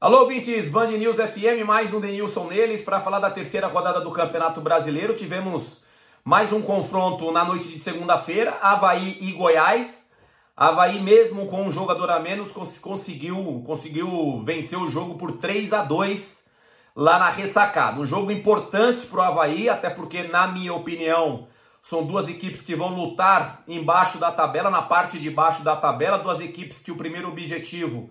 [0.00, 4.12] Alô, ouvintes, Band News FM, mais um Denilson neles para falar da terceira rodada do
[4.12, 5.12] Campeonato Brasileiro.
[5.12, 5.82] Tivemos
[6.24, 10.12] mais um confronto na noite de segunda-feira, Havaí e Goiás.
[10.56, 15.82] Havaí, mesmo com um jogador a menos, conseguiu, conseguiu vencer o jogo por 3 a
[15.82, 16.48] 2
[16.94, 18.00] lá na ressacada.
[18.00, 21.48] Um jogo importante para o Havaí, até porque, na minha opinião,
[21.82, 26.18] são duas equipes que vão lutar embaixo da tabela, na parte de baixo da tabela,
[26.18, 28.10] duas equipes que o primeiro objetivo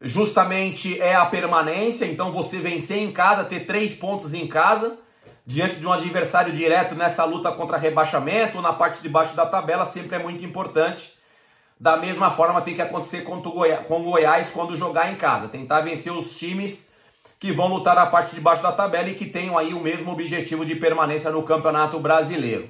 [0.00, 2.04] justamente é a permanência.
[2.04, 4.98] Então, você vencer em casa, ter três pontos em casa,
[5.44, 9.84] diante de um adversário direto nessa luta contra rebaixamento, na parte de baixo da tabela,
[9.84, 11.14] sempre é muito importante.
[11.78, 15.48] Da mesma forma, tem que acontecer com o Goiás quando jogar em casa.
[15.48, 16.92] Tentar vencer os times
[17.38, 20.10] que vão lutar na parte de baixo da tabela e que tenham aí o mesmo
[20.10, 22.64] objetivo de permanência no Campeonato Brasileiro.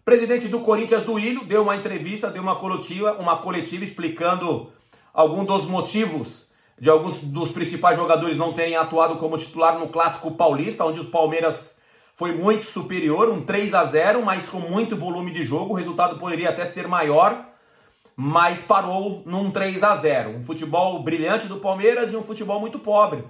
[0.00, 4.72] O presidente do Corinthians, do Ilho, deu uma entrevista, deu uma coletiva, uma coletiva explicando
[5.12, 6.46] algum dos motivos
[6.78, 11.06] de alguns dos principais jogadores não terem atuado como titular no Clássico Paulista, onde o
[11.06, 11.80] Palmeiras
[12.14, 15.72] foi muito superior, um 3 a 0, mas com muito volume de jogo.
[15.72, 17.46] O resultado poderia até ser maior,
[18.14, 20.30] mas parou num 3 a 0.
[20.30, 23.24] Um futebol brilhante do Palmeiras e um futebol muito pobre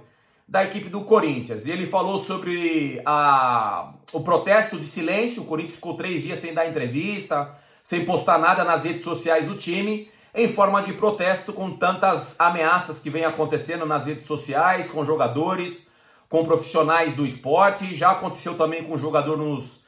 [0.47, 1.65] da equipe do Corinthians.
[1.65, 5.41] E ele falou sobre a, o protesto de silêncio.
[5.41, 9.55] O Corinthians ficou três dias sem dar entrevista, sem postar nada nas redes sociais do
[9.55, 15.03] time em forma de protesto com tantas ameaças que vem acontecendo nas redes sociais, com
[15.03, 15.87] jogadores,
[16.29, 17.95] com profissionais do esporte.
[17.95, 19.83] Já aconteceu também com jogador nos,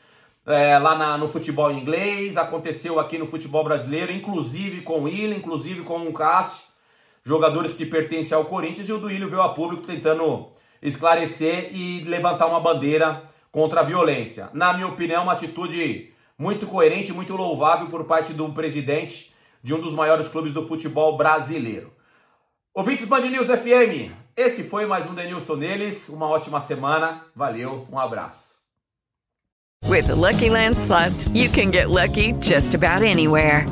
[0.47, 5.35] é, lá na, no futebol inglês, aconteceu aqui no futebol brasileiro, inclusive com o Willian,
[5.35, 6.63] inclusive com o Cássio,
[7.23, 10.47] jogadores que pertencem ao Corinthians, e o Duílio veio a público tentando
[10.81, 13.21] esclarecer e levantar uma bandeira
[13.51, 14.49] contra a violência.
[14.53, 19.29] Na minha opinião, uma atitude muito coerente, muito louvável por parte do presidente
[19.61, 21.91] de um dos maiores clubes do futebol brasileiro.
[22.73, 26.07] Ouvintes Band News FM, esse foi mais um Denilson neles.
[26.07, 27.25] Uma ótima semana.
[27.35, 28.57] Valeu, um abraço.
[29.85, 33.65] With the Lucky Land slots, you can get lucky just about anywhere.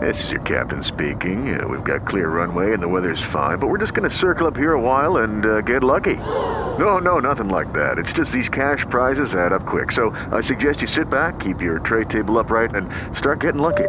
[0.00, 1.54] This is your captain speaking.
[1.54, 4.46] Uh, we've got clear runway and the weather's fine, but we're just going to circle
[4.46, 6.16] up here a while and uh, get lucky.
[6.78, 7.98] No, no, nothing like that.
[7.98, 9.92] It's just these cash prizes add up quick.
[9.92, 13.88] So I suggest you sit back, keep your tray table upright, and start getting lucky.